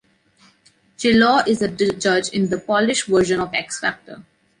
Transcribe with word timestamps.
Czesław 0.97 1.47
is 1.47 1.61
a 1.61 1.67
judge 1.67 2.29
in 2.29 2.49
the 2.49 2.57
Polish 2.57 3.03
version 3.05 3.39
of 3.39 3.51
X-Factor. 3.53 4.23